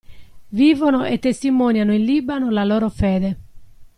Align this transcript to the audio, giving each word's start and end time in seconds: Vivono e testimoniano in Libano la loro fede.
Vivono 0.47 1.05
e 1.05 1.19
testimoniano 1.19 1.93
in 1.93 2.03
Libano 2.03 2.49
la 2.49 2.63
loro 2.65 2.89
fede. 2.89 3.37